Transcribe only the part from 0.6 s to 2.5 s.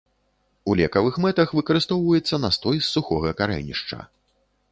У лекавых мэтах выкарыстоўваецца